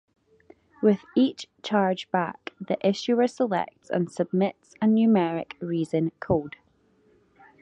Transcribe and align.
With 0.81 1.05
each 1.15 1.47
chargeback 1.61 2.53
the 2.59 2.75
issuer 2.81 3.27
selects 3.27 3.87
and 3.91 4.11
submits 4.11 4.73
a 4.81 4.85
numeric 4.87 5.53
reason 5.61 6.11
code. 6.19 6.55